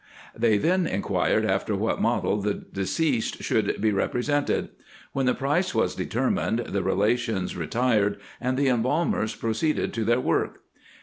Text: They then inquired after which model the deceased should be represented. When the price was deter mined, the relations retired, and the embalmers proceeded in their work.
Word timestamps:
They 0.35 0.57
then 0.57 0.87
inquired 0.87 1.45
after 1.45 1.75
which 1.75 1.99
model 1.99 2.41
the 2.41 2.55
deceased 2.55 3.43
should 3.43 3.79
be 3.79 3.91
represented. 3.91 4.69
When 5.13 5.27
the 5.27 5.35
price 5.35 5.75
was 5.75 5.93
deter 5.93 6.31
mined, 6.31 6.65
the 6.69 6.81
relations 6.81 7.55
retired, 7.55 8.17
and 8.41 8.57
the 8.57 8.67
embalmers 8.67 9.35
proceeded 9.35 9.95
in 9.99 10.05
their 10.05 10.19
work. 10.19 10.63